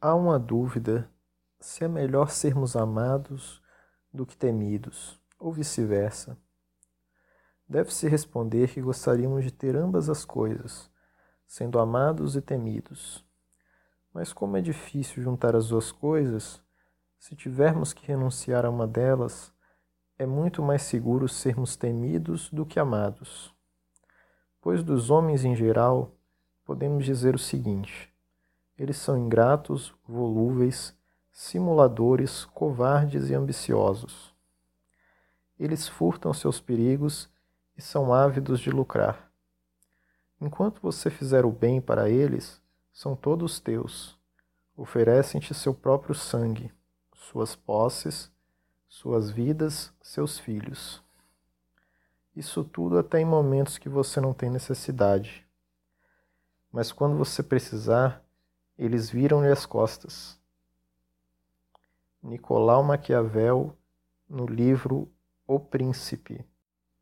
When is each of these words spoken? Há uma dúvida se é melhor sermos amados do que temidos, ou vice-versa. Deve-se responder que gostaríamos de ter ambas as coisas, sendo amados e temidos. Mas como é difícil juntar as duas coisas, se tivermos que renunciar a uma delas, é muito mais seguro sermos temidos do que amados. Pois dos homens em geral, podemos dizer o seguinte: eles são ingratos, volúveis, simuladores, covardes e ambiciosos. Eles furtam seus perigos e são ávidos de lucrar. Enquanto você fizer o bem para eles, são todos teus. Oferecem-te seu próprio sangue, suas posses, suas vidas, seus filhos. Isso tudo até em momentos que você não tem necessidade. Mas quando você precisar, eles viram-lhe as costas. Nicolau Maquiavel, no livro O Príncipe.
Há 0.00 0.14
uma 0.14 0.38
dúvida 0.38 1.10
se 1.58 1.82
é 1.82 1.88
melhor 1.88 2.30
sermos 2.30 2.76
amados 2.76 3.60
do 4.14 4.24
que 4.24 4.36
temidos, 4.36 5.20
ou 5.40 5.52
vice-versa. 5.52 6.38
Deve-se 7.68 8.08
responder 8.08 8.70
que 8.70 8.80
gostaríamos 8.80 9.42
de 9.42 9.50
ter 9.50 9.74
ambas 9.74 10.08
as 10.08 10.24
coisas, 10.24 10.88
sendo 11.48 11.80
amados 11.80 12.36
e 12.36 12.40
temidos. 12.40 13.26
Mas 14.14 14.32
como 14.32 14.56
é 14.56 14.60
difícil 14.60 15.20
juntar 15.20 15.56
as 15.56 15.70
duas 15.70 15.90
coisas, 15.90 16.62
se 17.18 17.34
tivermos 17.34 17.92
que 17.92 18.06
renunciar 18.06 18.64
a 18.64 18.70
uma 18.70 18.86
delas, 18.86 19.52
é 20.16 20.24
muito 20.24 20.62
mais 20.62 20.82
seguro 20.82 21.28
sermos 21.28 21.74
temidos 21.74 22.48
do 22.50 22.64
que 22.64 22.78
amados. 22.78 23.52
Pois 24.60 24.84
dos 24.84 25.10
homens 25.10 25.44
em 25.44 25.56
geral, 25.56 26.14
podemos 26.64 27.04
dizer 27.04 27.34
o 27.34 27.38
seguinte: 27.38 28.16
eles 28.78 28.96
são 28.96 29.18
ingratos, 29.18 29.92
volúveis, 30.06 30.96
simuladores, 31.32 32.44
covardes 32.44 33.28
e 33.28 33.34
ambiciosos. 33.34 34.32
Eles 35.58 35.88
furtam 35.88 36.32
seus 36.32 36.60
perigos 36.60 37.28
e 37.76 37.82
são 37.82 38.14
ávidos 38.14 38.60
de 38.60 38.70
lucrar. 38.70 39.30
Enquanto 40.40 40.80
você 40.80 41.10
fizer 41.10 41.44
o 41.44 41.50
bem 41.50 41.80
para 41.80 42.08
eles, 42.08 42.62
são 42.92 43.16
todos 43.16 43.58
teus. 43.58 44.16
Oferecem-te 44.76 45.52
seu 45.52 45.74
próprio 45.74 46.14
sangue, 46.14 46.72
suas 47.12 47.56
posses, 47.56 48.30
suas 48.88 49.28
vidas, 49.28 49.92
seus 50.00 50.38
filhos. 50.38 51.02
Isso 52.36 52.62
tudo 52.62 52.96
até 52.96 53.20
em 53.20 53.24
momentos 53.24 53.78
que 53.78 53.88
você 53.88 54.20
não 54.20 54.32
tem 54.32 54.48
necessidade. 54.48 55.44
Mas 56.70 56.92
quando 56.92 57.16
você 57.16 57.42
precisar, 57.42 58.24
eles 58.78 59.10
viram-lhe 59.10 59.50
as 59.50 59.66
costas. 59.66 60.38
Nicolau 62.22 62.82
Maquiavel, 62.82 63.76
no 64.28 64.46
livro 64.46 65.10
O 65.46 65.58
Príncipe. 65.58 66.44